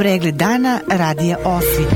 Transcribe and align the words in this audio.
Pregled 0.00 0.34
dana 0.34 0.80
radija 0.90 1.36
Osvit. 1.44 1.94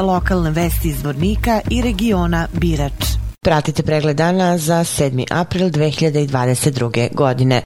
Lokalne 0.00 0.50
vesti 0.50 0.88
iz 0.88 1.02
Vornika 1.04 1.60
i 1.70 1.82
regiona 1.82 2.46
Birač. 2.52 3.04
Pratite 3.40 3.82
pregled 3.82 4.16
dana 4.16 4.58
za 4.58 4.74
7. 4.74 5.24
april 5.30 5.68
2022. 5.68 7.14
godine. 7.14 7.62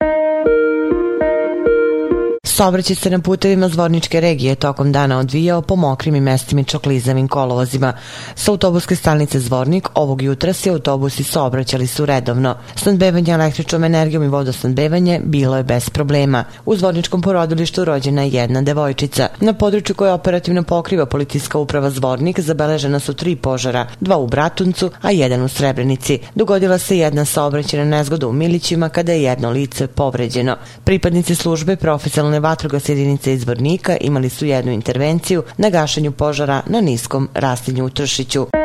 Saobraćaj 2.54 2.96
se 2.96 3.10
na 3.10 3.18
putevima 3.18 3.68
Zvorničke 3.68 4.20
regije 4.20 4.54
tokom 4.54 4.92
dana 4.92 5.18
odvijao 5.18 5.62
po 5.62 5.76
mokrim 5.76 6.14
i 6.14 6.20
mestim 6.20 6.58
i 6.58 6.64
čoklizavim 6.64 7.28
kolovozima. 7.28 7.92
Sa 8.34 8.50
autobuske 8.50 8.96
stanice 8.96 9.40
Zvornik 9.40 9.88
ovog 9.94 10.22
jutra 10.22 10.52
se 10.52 10.70
autobusi 10.70 11.24
saobraćali 11.24 11.86
su 11.86 12.06
redovno. 12.06 12.56
Snadbevanje 12.76 13.32
električnom 13.32 13.84
energijom 13.84 14.22
i 14.22 14.28
vodosnadbevanje 14.28 15.20
bilo 15.24 15.56
je 15.56 15.62
bez 15.62 15.90
problema. 15.90 16.44
U 16.66 16.76
Zvorničkom 16.76 17.22
porodilištu 17.22 17.84
rođena 17.84 18.22
je 18.22 18.30
jedna 18.30 18.62
devojčica. 18.62 19.28
Na 19.40 19.52
području 19.52 19.94
koje 19.94 20.12
operativno 20.12 20.62
pokriva 20.62 21.06
policijska 21.06 21.58
uprava 21.58 21.90
Zvornik 21.90 22.40
zabeležena 22.40 23.00
su 23.00 23.14
tri 23.14 23.36
požara, 23.36 23.86
dva 24.00 24.16
u 24.16 24.26
Bratuncu, 24.26 24.90
a 25.02 25.10
jedan 25.10 25.42
u 25.42 25.48
Srebrenici. 25.48 26.18
Dogodila 26.34 26.78
se 26.78 26.98
jedna 26.98 27.24
saobraćena 27.24 27.84
nezgoda 27.84 28.26
u 28.28 28.32
Milićima 28.32 28.88
kada 28.88 29.12
je 29.12 29.22
jedno 29.22 29.50
lice 29.50 29.86
povređeno. 29.86 30.56
Pripadnici 30.84 31.34
službe 31.34 31.76
profesionalne 31.76 32.43
vatrogas 32.44 32.88
jedinice 32.88 33.32
izbornika 33.32 33.96
imali 34.00 34.28
su 34.28 34.46
jednu 34.46 34.72
intervenciju 34.72 35.42
na 35.56 35.70
gašenju 35.70 36.12
požara 36.12 36.62
na 36.66 36.80
niskom 36.80 37.28
rastinju 37.34 37.84
u 37.84 37.90
Tršiću. 37.90 38.63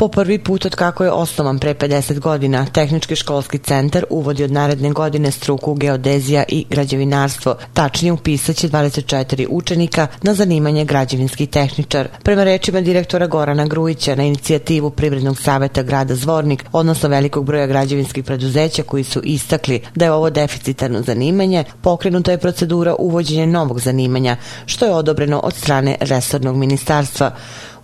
Po 0.00 0.08
prvi 0.08 0.38
put 0.38 0.64
od 0.64 0.74
kako 0.74 1.04
je 1.04 1.10
osnovan 1.10 1.58
pre 1.58 1.74
50 1.74 2.18
godina, 2.18 2.66
Tehnički 2.66 3.16
školski 3.16 3.58
centar 3.58 4.04
uvodi 4.10 4.44
od 4.44 4.52
naredne 4.52 4.90
godine 4.90 5.30
struku 5.30 5.74
geodezija 5.74 6.44
i 6.48 6.64
građevinarstvo. 6.70 7.56
Tačnije 7.72 8.12
upisaće 8.12 8.68
24 8.68 9.46
učenika 9.50 10.06
na 10.22 10.34
zanimanje 10.34 10.84
građevinski 10.84 11.46
tehničar. 11.46 12.08
Prema 12.22 12.44
rečima 12.44 12.80
direktora 12.80 13.26
Gorana 13.26 13.66
Grujića 13.66 14.14
na 14.14 14.24
inicijativu 14.24 14.90
Privrednog 14.90 15.38
saveta 15.38 15.82
grada 15.82 16.14
Zvornik, 16.14 16.64
odnosno 16.72 17.08
velikog 17.08 17.44
broja 17.44 17.66
građevinskih 17.66 18.24
preduzeća 18.24 18.82
koji 18.82 19.04
su 19.04 19.20
istakli 19.24 19.80
da 19.94 20.04
je 20.04 20.12
ovo 20.12 20.30
deficitarno 20.30 21.02
zanimanje, 21.02 21.64
pokrenuta 21.82 22.30
je 22.30 22.38
procedura 22.38 22.94
uvođenja 22.98 23.46
novog 23.46 23.80
zanimanja, 23.80 24.36
što 24.66 24.84
je 24.86 24.94
odobreno 24.94 25.40
od 25.40 25.54
strane 25.54 25.96
resornog 26.00 26.56
ministarstva. 26.56 27.30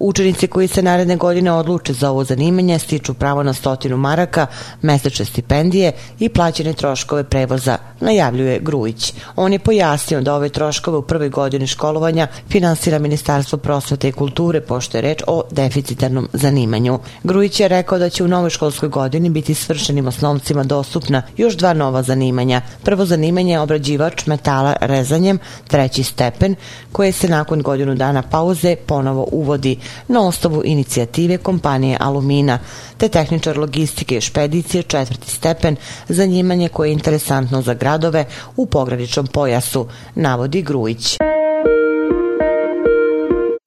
Učenici 0.05 0.47
koji 0.47 0.69
se 0.69 0.83
naredne 0.83 1.17
godine 1.17 1.53
odluče 1.53 1.93
za 1.93 2.11
ovo 2.11 2.25
zanimanje 2.25 2.79
stiču 2.79 3.15
pravo 3.15 3.43
na 3.43 3.53
stotinu 3.53 3.97
maraka, 3.97 4.47
mesečne 4.83 5.25
stipendije 5.25 5.93
i 6.19 6.29
plaćene 6.29 6.73
troškove 6.73 7.25
prevoza, 7.25 7.79
najavljuje 8.01 8.59
Grujić. 8.59 9.15
On 9.37 9.53
je 9.53 9.59
pojasnio 9.59 10.21
da 10.21 10.35
ove 10.35 10.49
troškove 10.49 10.99
u 10.99 11.03
prvoj 11.03 11.29
godini 11.29 11.67
školovanja 11.67 12.27
finansira 12.49 12.99
Ministarstvo 12.99 13.59
prosvete 13.59 14.09
i 14.09 14.13
kulture, 14.13 14.61
pošto 14.61 14.99
je 14.99 15.03
reč 15.03 15.23
o 15.27 15.43
deficitarnom 15.51 16.29
zanimanju. 16.33 16.99
Grujić 17.23 17.61
je 17.61 17.69
rekao 17.69 17.99
da 17.99 18.09
će 18.09 18.25
u 18.25 18.29
novoj 18.29 18.51
školskoj 18.51 18.89
godini 18.89 19.31
biti 19.31 19.55
svršenim 19.55 20.07
osnovcima 20.07 20.65
dostupna 20.65 21.23
još 21.37 21.55
dva 21.55 21.73
nova 21.73 22.03
zanimanja. 22.03 22.61
Prvo 22.85 23.05
zanimanje 23.05 23.53
je 23.53 23.61
obrađivač 23.61 24.27
metala 24.27 24.77
rezanjem, 24.81 25.39
treći 25.69 26.03
stepen, 26.03 26.55
koje 26.93 27.13
se 27.13 27.29
nakon 27.29 27.63
godinu 27.63 27.95
dana 27.95 28.23
pauze 28.23 28.77
ponovo 28.77 29.29
uvodi 29.33 29.79
na 30.09 30.27
osnovu 30.27 30.63
inicijative 30.65 31.39
kompanije 31.39 31.97
Alumina, 32.01 32.59
te 32.99 33.09
tehničar 33.09 33.59
logistike 33.59 34.17
i 34.17 34.21
špedicije 34.21 34.83
četvrti 34.83 35.31
stepen 35.31 35.77
zanimanje 36.09 36.69
koje 36.69 36.89
je 36.89 36.93
interesantno 36.93 37.63
za 37.63 37.75
gradove 37.75 38.25
u 38.57 38.67
pograničnom 38.67 39.27
pojasu, 39.27 39.87
navodi 40.15 40.63
Grujić. 40.63 41.17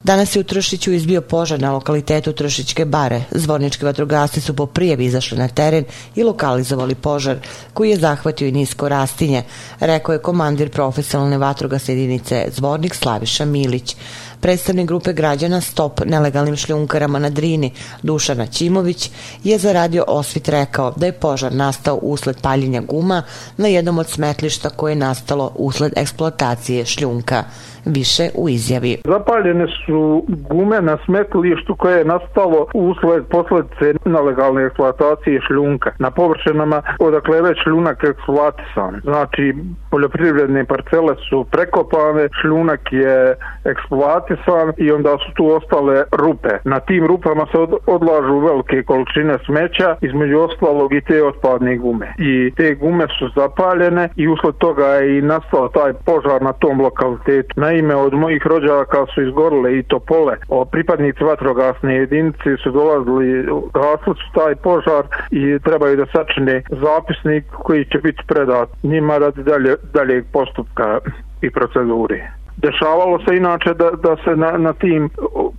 Danas 0.06 0.36
je 0.36 0.40
u 0.40 0.44
Tršiću 0.44 0.92
izbio 0.94 1.22
požar 1.22 1.60
na 1.62 1.72
lokalitetu 1.72 2.34
Tršićke 2.34 2.86
bare. 2.86 3.22
Zvornički 3.32 3.86
vatrogasci 3.86 4.42
su 4.42 4.56
po 4.56 4.66
prijevi 4.66 5.06
izašli 5.06 5.38
na 5.38 5.48
teren 5.48 5.86
i 6.16 6.24
lokalizovali 6.24 6.96
požar, 6.96 7.38
koji 7.74 7.90
je 7.90 7.98
zahvatio 7.98 8.48
i 8.48 8.52
nisko 8.52 8.90
rastinje, 8.90 9.44
rekao 9.80 10.14
je 10.14 10.22
komandir 10.22 10.70
profesionalne 10.70 11.38
vatrogasne 11.38 11.94
jedinice 11.94 12.48
Zvornik 12.52 12.96
Slaviša 12.96 13.46
Milić. 13.46 13.96
Predstavnik 14.46 14.88
grupe 14.88 15.14
građana 15.14 15.62
Stop 15.62 16.00
nelegalnim 16.06 16.56
šljunkarama 16.56 17.20
na 17.20 17.30
Drini, 17.30 17.72
Dušana 18.04 18.46
Ćimović, 18.46 19.12
je 19.44 19.58
za 19.58 19.74
radio 19.74 20.04
Osvit 20.08 20.50
rekao 20.50 20.94
da 20.98 21.06
je 21.06 21.20
požar 21.22 21.54
nastao 21.54 21.96
usled 22.02 22.38
paljenja 22.44 22.82
guma 22.82 23.24
na 23.58 23.68
jednom 23.68 23.98
od 23.98 24.08
smetlišta 24.08 24.70
koje 24.70 24.92
je 24.92 24.96
nastalo 24.96 25.52
usled 25.56 25.94
eksploatacije 25.96 26.86
šljunka. 26.86 27.44
Više 27.86 28.30
u 28.36 28.50
izjavi. 28.50 28.98
Zapaljene 29.06 29.68
su 29.86 30.26
gume 30.28 30.82
na 30.82 30.98
smetlištu 31.06 31.76
koje 31.76 31.98
je 31.98 32.06
nastalo 32.06 32.68
usled 32.74 33.24
posledice 33.30 33.94
nelegalne 34.06 34.64
eksploatacije 34.66 35.42
šljunka 35.48 35.92
na 36.00 36.12
površinama 36.12 36.82
odakle 37.00 37.36
je 37.38 37.42
već 37.42 37.58
šljunak 37.64 38.04
eksploatisan. 38.04 39.02
Znači, 39.04 39.54
poljoprivredne 39.92 40.66
parcele 40.66 41.16
su 41.30 41.46
prekopane, 41.52 42.30
šljunak 42.42 42.82
je 42.92 43.36
eksploatisan 43.64 44.35
i 44.78 44.92
onda 44.92 45.18
su 45.18 45.34
tu 45.36 45.48
ostale 45.48 46.04
rupe. 46.12 46.50
Na 46.64 46.80
tim 46.80 47.06
rupama 47.08 47.46
se 47.52 47.58
odlažu 47.86 48.40
velike 48.40 48.84
količine 48.84 49.38
smeća, 49.46 49.96
između 50.02 50.40
ostalog 50.40 50.94
i 50.94 51.02
te 51.02 51.24
otpadne 51.24 51.78
gume. 51.78 52.14
I 52.18 52.52
te 52.58 52.76
gume 52.76 53.08
su 53.20 53.30
zapaljene 53.36 54.10
i 54.16 54.28
usled 54.28 54.56
toga 54.56 54.86
je 54.86 55.18
i 55.18 55.22
nastao 55.22 55.68
taj 55.68 55.94
požar 55.94 56.42
na 56.42 56.54
tom 56.54 56.82
lokalitetu. 56.82 57.54
Naime, 57.56 57.96
od 57.96 58.14
mojih 58.14 58.48
rođaka 58.48 59.06
su 59.14 59.22
izgorile 59.22 59.78
i 59.78 59.84
topole. 59.84 60.38
O 60.50 60.66
pripadnici 60.66 61.24
vatrogasne 61.24 61.96
jedinice 61.96 62.58
su 62.64 62.72
dolazili, 62.72 63.46
gasli 63.74 64.14
su 64.16 64.28
taj 64.34 64.56
požar 64.56 65.04
i 65.32 65.60
trebaju 65.60 65.98
da 65.98 66.06
sačine 66.06 66.62
zapisnik 66.70 67.46
koji 67.52 67.86
će 67.86 67.98
biti 67.98 68.24
predat 68.28 68.70
njima 68.84 69.18
radi 69.18 69.44
dalje, 69.44 69.76
daljeg 69.94 70.26
postupka 70.34 71.00
i 71.42 71.50
proceduri. 71.50 72.22
Dešavalo 72.58 73.20
se 73.28 73.38
inače 73.38 73.74
da, 73.74 73.92
da 73.92 74.16
se 74.24 74.36
na, 74.36 74.52
na 74.52 74.74
tim 74.74 75.10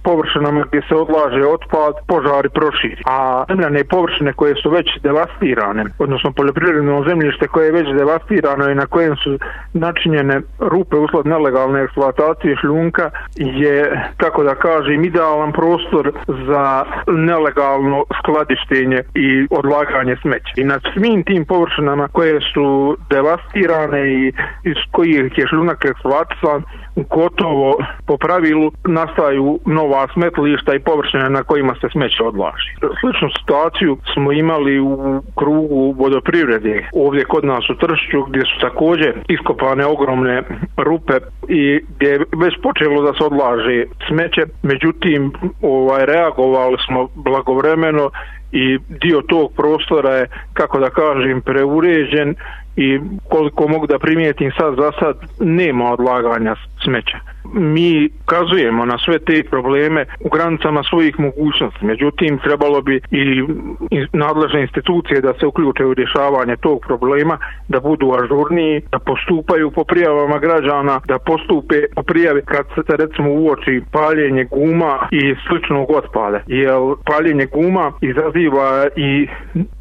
površinama 0.02 0.64
gdje 0.68 0.82
se 0.88 0.94
odlaže 0.94 1.46
otpad 1.46 1.94
požari 2.06 2.48
proširi. 2.48 3.02
A 3.06 3.44
zemljane 3.48 3.84
površine 3.84 4.32
koje 4.32 4.54
su 4.62 4.70
već 4.70 4.86
devastirane, 5.02 5.84
odnosno 5.98 6.32
poljoprivredno 6.32 7.04
zemljište 7.08 7.48
koje 7.48 7.66
je 7.66 7.72
već 7.72 7.88
devastirano 7.98 8.70
i 8.70 8.74
na 8.74 8.86
kojem 8.86 9.16
su 9.16 9.38
načinjene 9.72 10.40
rupe 10.58 10.96
usled 10.96 11.26
nelegalne 11.26 11.82
eksploatacije 11.82 12.56
šljunka 12.60 13.10
je, 13.36 13.76
kako 14.16 14.42
da 14.44 14.54
kažem, 14.54 15.04
idealan 15.04 15.52
prostor 15.52 16.12
za 16.26 16.84
nelegalno 17.06 18.04
skladištenje 18.18 19.00
i 19.14 19.46
odlaganje 19.50 20.16
smeća. 20.22 20.52
I 20.56 20.64
na 20.64 20.80
svim 20.94 21.24
tim 21.24 21.44
površinama 21.44 22.08
koje 22.08 22.40
su 22.54 22.96
devastirane 23.10 24.00
i 24.12 24.32
iz 24.64 24.76
kojih 24.92 25.38
je 25.38 25.46
šljunak 25.46 25.84
eksploatisan, 25.84 26.62
gotovo 26.96 27.76
po 28.06 28.16
pravilu 28.16 28.72
nastaju 28.84 29.58
nova 29.66 30.06
smetlišta 30.12 30.74
i 30.74 30.80
površine 30.80 31.30
na 31.30 31.42
kojima 31.42 31.74
se 31.80 31.88
smeće 31.92 32.22
odlaži. 32.22 32.70
Sličnu 33.00 33.28
situaciju 33.38 33.98
smo 34.14 34.32
imali 34.32 34.80
u 34.80 35.22
krugu 35.34 35.94
vodoprivrede 35.98 36.88
ovdje 36.92 37.24
kod 37.24 37.44
nas 37.44 37.70
u 37.70 37.74
Tršću 37.74 38.22
gdje 38.28 38.40
su 38.40 38.60
također 38.60 39.12
iskopane 39.28 39.86
ogromne 39.86 40.42
rupe 40.76 41.12
i 41.48 41.80
gdje 41.96 42.08
je 42.08 42.18
već 42.18 42.54
počelo 42.62 43.02
da 43.02 43.12
se 43.14 43.24
odlaže 43.24 43.84
smeće, 44.08 44.42
međutim 44.62 45.32
ovaj 45.62 46.06
reagovali 46.06 46.76
smo 46.86 47.08
blagovremeno 47.14 48.10
i 48.56 48.78
dio 48.88 49.22
tog 49.22 49.52
prostora 49.56 50.14
je, 50.14 50.26
kako 50.52 50.78
da 50.78 50.90
kažem, 50.90 51.40
preuređen 51.40 52.34
i 52.76 53.00
koliko 53.28 53.68
mogu 53.68 53.86
da 53.86 53.98
primijetim 53.98 54.50
sad 54.58 54.74
za 54.76 54.92
sad 55.00 55.16
nema 55.40 55.92
odlaganja 55.92 56.54
smeća 56.84 57.18
mi 57.54 58.08
kazujemo 58.26 58.84
na 58.84 58.98
sve 58.98 59.18
te 59.18 59.42
probleme 59.50 60.04
u 60.20 60.28
granicama 60.28 60.82
svojih 60.82 61.20
mogućnosti. 61.20 61.84
Međutim, 61.84 62.38
trebalo 62.38 62.82
bi 62.82 63.00
i 63.10 63.44
nadležne 64.12 64.60
institucije 64.60 65.20
da 65.20 65.32
se 65.40 65.46
uključe 65.46 65.84
u 65.84 65.94
rješavanje 65.94 66.56
tog 66.56 66.80
problema, 66.86 67.38
da 67.68 67.80
budu 67.80 68.12
ažurniji, 68.12 68.80
da 68.92 68.98
postupaju 68.98 69.70
po 69.70 69.84
prijavama 69.84 70.38
građana, 70.38 71.00
da 71.08 71.18
postupe 71.18 71.74
po 71.94 72.02
prijavi 72.02 72.42
kad 72.44 72.66
se 72.74 72.96
recimo 72.96 73.30
uoči 73.32 73.82
paljenje 73.92 74.44
guma 74.44 75.08
i 75.10 75.34
sličnog 75.48 75.90
otpada. 75.90 76.40
Jer 76.46 76.80
paljenje 77.04 77.46
guma 77.46 77.92
izaziva 78.00 78.45
i 78.96 79.28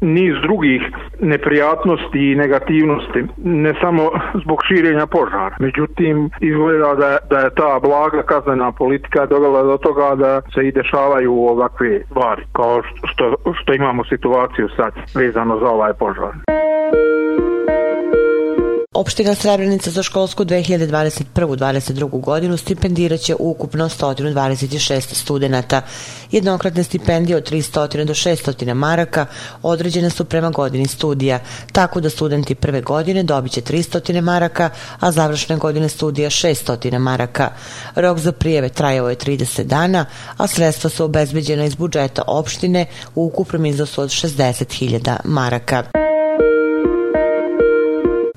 niz 0.00 0.34
drugih 0.42 0.82
neprijatnosti 1.20 2.32
i 2.32 2.34
negativnosti, 2.34 3.24
ne 3.36 3.74
samo 3.80 4.10
zbog 4.42 4.58
širenja 4.68 5.06
požara. 5.06 5.56
Međutim, 5.60 6.30
izgleda 6.40 6.94
da, 6.94 7.18
da 7.30 7.38
je 7.38 7.54
ta 7.54 7.80
blaga 7.82 8.22
kaznena 8.22 8.72
politika 8.72 9.26
dovela 9.26 9.62
do 9.62 9.76
toga 9.76 10.14
da 10.14 10.40
se 10.54 10.68
i 10.68 10.72
dešavaju 10.72 11.32
ovakve 11.32 12.04
stvari, 12.04 12.42
kao 12.52 12.82
što, 13.04 13.34
što 13.62 13.74
imamo 13.74 14.04
situaciju 14.04 14.68
sad 14.76 14.92
vezano 15.14 15.58
za 15.58 15.66
ovaj 15.66 15.92
požar. 15.92 16.32
Opština 18.96 19.34
Srebrenica 19.34 19.90
za 19.90 20.02
školsku 20.02 20.44
2021-2022 20.44 22.20
godinu 22.20 22.56
stipendiraće 22.56 23.34
ukupno 23.38 23.88
126 23.88 25.14
studenta. 25.14 25.82
Jednokratne 26.30 26.84
stipendije 26.84 27.36
od 27.36 27.50
300 27.50 28.04
do 28.04 28.14
600 28.14 28.74
maraka 28.74 29.26
određene 29.62 30.10
su 30.10 30.24
prema 30.24 30.50
godini 30.50 30.86
studija, 30.86 31.40
tako 31.72 32.00
da 32.00 32.10
studenti 32.10 32.54
prve 32.54 32.80
godine 32.80 33.22
dobiće 33.22 33.60
300 33.60 34.20
maraka, 34.20 34.70
a 35.00 35.12
završne 35.12 35.56
godine 35.56 35.88
studija 35.88 36.30
600 36.30 36.98
maraka. 36.98 37.50
Rok 37.94 38.18
za 38.18 38.32
prijeve 38.32 38.68
trajao 38.68 39.10
je 39.10 39.16
30 39.16 39.62
dana, 39.62 40.06
a 40.36 40.46
sredstva 40.46 40.90
su 40.90 41.04
obezbeđena 41.04 41.64
iz 41.64 41.74
budžeta 41.74 42.22
opštine 42.26 42.86
u 43.14 43.26
ukupnom 43.26 43.66
iznosu 43.66 44.02
od 44.02 44.08
60.000 44.08 45.16
maraka. 45.24 46.05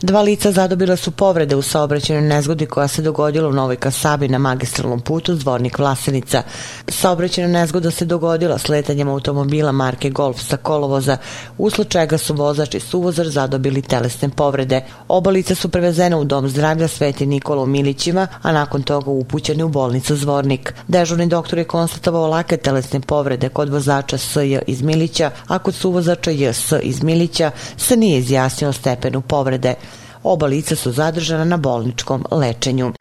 Dva 0.01 0.21
lica 0.21 0.51
zadobila 0.51 0.95
su 0.95 1.11
povrede 1.11 1.55
u 1.55 1.61
saobraćenoj 1.61 2.21
nezgodi 2.21 2.65
koja 2.65 2.87
se 2.87 3.01
dogodila 3.01 3.49
u 3.49 3.53
Novoj 3.53 3.75
Kasabi 3.75 4.27
na 4.27 4.37
magistralnom 4.37 5.01
putu 5.01 5.35
Zvornik 5.35 5.79
Vlasenica. 5.79 6.43
Saobraćena 6.87 7.47
nezgoda 7.47 7.91
se 7.91 8.05
dogodila 8.05 8.57
sletanjem 8.57 9.07
automobila 9.09 9.71
marke 9.71 10.09
Golf 10.09 10.41
sa 10.41 10.57
kolovoza, 10.57 11.17
usled 11.57 11.87
čega 11.87 12.17
su 12.17 12.33
vozač 12.33 12.75
i 12.75 12.79
suvozač 12.79 13.27
zadobili 13.27 13.81
telesne 13.81 14.29
povrede. 14.29 14.81
Oba 15.07 15.29
lica 15.29 15.55
su 15.55 15.69
prevezena 15.69 16.17
u 16.17 16.23
dom 16.23 16.49
zdravlja 16.49 16.87
Sveti 16.87 17.25
Nikola 17.25 17.63
u 17.63 17.65
Milićima, 17.65 18.27
a 18.41 18.51
nakon 18.51 18.83
toga 18.83 19.11
upućeni 19.11 19.63
u 19.63 19.69
bolnicu 19.69 20.15
Zvornik. 20.15 20.73
Dežurni 20.87 21.27
doktor 21.27 21.59
je 21.59 21.63
konstatovao 21.63 22.27
lake 22.27 22.57
telesne 22.57 22.99
povrede 22.99 23.49
kod 23.49 23.69
vozača 23.69 24.17
SJ 24.17 24.59
iz 24.67 24.81
Milića, 24.81 25.31
a 25.47 25.59
kod 25.59 25.75
suvozača 25.75 26.31
JS 26.31 26.73
iz 26.83 27.03
Milića 27.03 27.51
se 27.77 27.97
nije 27.97 28.19
izjasnio 28.19 28.73
stepenu 28.73 29.21
povrede. 29.21 29.75
Oba 30.23 30.47
lica 30.47 30.75
su 30.75 30.91
zadržana 30.91 31.45
na 31.45 31.57
bolničkom 31.57 32.25
lečenju. 32.31 32.93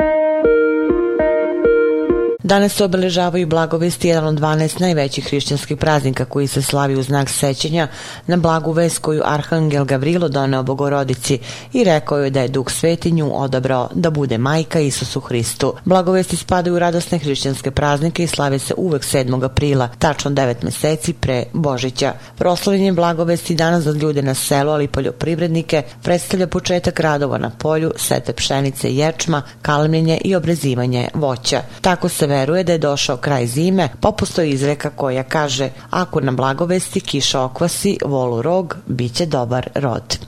Danas 2.49 2.73
se 2.73 2.85
obeležavaju 2.85 3.47
blagovesti 3.47 4.09
jedan 4.09 4.27
od 4.27 4.35
12 4.41 4.81
najvećih 4.81 5.29
hrišćanskih 5.29 5.77
praznika 5.77 6.25
koji 6.25 6.47
se 6.47 6.63
slavi 6.63 6.97
u 6.97 7.03
znak 7.03 7.29
sećanja 7.29 7.89
na 8.27 8.37
blagu 8.37 8.73
vest 8.73 8.99
koju 8.99 9.23
Arhangel 9.25 9.85
Gavrilo 9.85 10.29
doneo 10.29 10.63
Bogorodici 10.63 11.39
i 11.73 11.85
rekao 11.85 12.19
je 12.19 12.31
da 12.31 12.41
je 12.41 12.49
Duh 12.49 12.71
Svetinju 12.71 13.31
odabrao 13.35 13.89
da 13.95 14.11
bude 14.11 14.39
majka 14.39 14.81
Isusu 14.81 15.21
Hristu. 15.21 15.75
Blagovesti 15.85 16.37
spadaju 16.37 16.77
u 16.77 16.79
radosne 16.79 17.19
hrišćanske 17.19 17.71
praznike 17.71 18.25
i 18.25 18.27
slave 18.27 18.59
se 18.59 18.75
uvek 18.77 19.03
7. 19.03 19.45
aprila, 19.45 19.89
tačno 19.99 20.31
9 20.31 20.65
meseci 20.65 21.13
pre 21.13 21.45
Božića. 21.53 22.13
Proslavljenje 22.37 22.93
blagovesti 22.93 23.55
danas 23.55 23.85
za 23.85 23.91
ljude 23.93 24.23
na 24.23 24.35
selu, 24.35 24.71
ali 24.71 24.85
i 24.85 24.89
poljoprivrednike, 24.89 25.83
predstavlja 26.03 26.47
početak 26.47 27.01
radova 27.01 27.39
na 27.39 27.51
polju, 27.51 27.93
sete 27.97 28.33
pšenice 28.33 28.89
i 28.89 28.97
ječma, 28.97 29.43
kalemljenje 29.63 30.19
i 30.25 30.35
obrezivanje 30.35 31.09
voća. 31.15 31.63
Tako 31.81 32.09
se 32.09 32.38
veruje 32.39 32.65
da 32.65 32.73
je 32.73 32.79
došao 32.79 33.17
kraj 33.17 33.47
zime, 33.47 33.89
pa 34.01 34.11
postoji 34.11 34.51
izreka 34.51 34.91
koja 34.91 35.23
kaže 35.23 35.71
ako 35.91 36.21
na 36.21 36.33
blagovesti 36.33 37.01
kiša 37.01 37.41
okvasi 37.41 37.99
volu 38.05 38.43
rog, 38.43 38.77
bit 38.87 39.15
će 39.15 39.27
dobar 39.27 39.69
rod. 39.75 40.19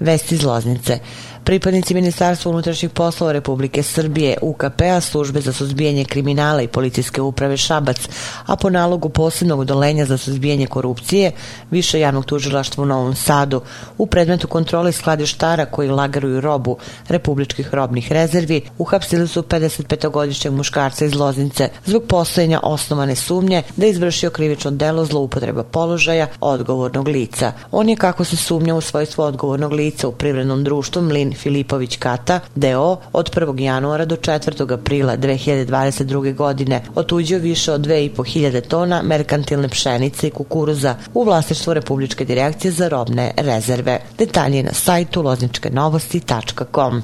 Vesti 0.00 0.34
iz 0.34 0.44
Loznice. 0.44 0.98
Pripadnici 1.46 1.94
Ministarstva 1.94 2.50
unutrašnjih 2.50 2.90
poslova 2.90 3.32
Republike 3.32 3.82
Srbije, 3.82 4.38
UKP-a, 4.42 5.00
službe 5.00 5.40
za 5.40 5.52
suzbijanje 5.52 6.04
kriminala 6.04 6.62
i 6.62 6.68
policijske 6.68 7.22
uprave 7.22 7.56
Šabac, 7.56 8.08
a 8.46 8.56
po 8.56 8.70
nalogu 8.70 9.08
posebnog 9.08 9.60
udolenja 9.60 10.04
za 10.04 10.18
suzbijanje 10.18 10.66
korupcije, 10.66 11.32
više 11.70 12.00
javnog 12.00 12.24
tužilaštva 12.24 12.82
u 12.82 12.86
Novom 12.86 13.14
Sadu, 13.14 13.60
u 13.98 14.06
predmetu 14.06 14.48
kontrole 14.48 14.92
skladištara 14.92 15.66
koji 15.66 15.88
lagaruju 15.88 16.40
robu 16.40 16.76
republičkih 17.08 17.74
robnih 17.74 18.12
rezervi, 18.12 18.60
uhapsili 18.78 19.28
su 19.28 19.42
55-godišnjeg 19.42 20.50
muškarca 20.50 21.04
iz 21.04 21.14
Loznice 21.14 21.68
zbog 21.84 22.02
postojanja 22.08 22.60
osnovane 22.62 23.14
sumnje 23.16 23.62
da 23.76 23.86
je 23.86 23.90
izvršio 23.90 24.30
krivično 24.30 24.70
delo 24.70 25.04
zloupotreba 25.04 25.62
položaja 25.62 26.26
odgovornog 26.40 27.08
lica. 27.08 27.52
On 27.70 27.88
je, 27.88 27.96
kako 27.96 28.24
se 28.24 28.36
sumnja 28.36 28.74
u 28.74 28.80
svojstvo 28.80 29.24
odgovornog 29.24 29.72
lica 29.72 30.08
u 30.08 30.12
privrednom 30.12 30.64
društvu 30.64 31.02
Mlin 31.02 31.35
Filipović 31.36 31.96
Kata, 31.96 32.40
DO, 32.54 32.96
od 33.12 33.30
1. 33.34 33.60
januara 33.60 34.04
do 34.04 34.16
4. 34.16 34.72
aprila 34.72 35.16
2022. 35.16 36.34
godine 36.34 36.82
otuđio 36.94 37.38
više 37.38 37.72
od 37.72 37.80
2500 37.80 38.60
tona 38.60 39.02
merkantilne 39.02 39.68
pšenice 39.68 40.28
i 40.28 40.30
kukuruza 40.30 40.94
u 41.14 41.24
vlasništvu 41.24 41.74
Republičke 41.74 42.24
direkcije 42.24 42.70
za 42.70 42.88
robne 42.88 43.32
rezerve. 43.36 44.00
Detalje 44.18 44.62
na 44.62 44.72
sajtu 44.72 45.22
lozničkenovosti.com. 45.22 47.02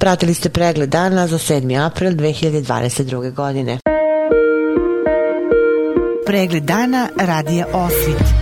Pratili 0.00 0.34
ste 0.34 0.48
pregled 0.48 0.88
dana 0.88 1.26
za 1.26 1.38
7. 1.38 1.86
april 1.86 2.12
2022. 2.12 3.34
godine. 3.34 3.78
Pregled 6.26 6.62
dana 6.62 7.08
radija 7.18 7.66
Osvit 7.72 8.41